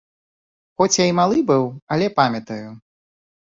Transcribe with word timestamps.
Хоць 0.81 0.95
я 0.99 1.05
і 1.09 1.11
малы 1.19 1.37
быў, 1.53 1.69
але 1.97 2.11
памятаю. 2.19 2.69